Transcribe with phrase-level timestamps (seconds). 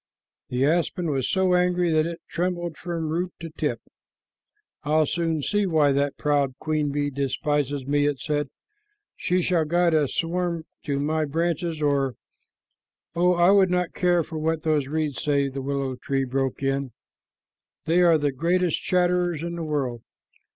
[0.49, 3.79] The aspen was so angry that it trembled from root to tip.
[4.81, 8.49] "I'll soon see why that proud queen bee despises me," it said.
[9.15, 12.15] "She shall guide a swarm to my branches or"
[13.13, 16.93] "Oh, I would not care for what those reeds say," the willow tree broke in.
[17.85, 20.01] "They are the greatest chatterers in the world.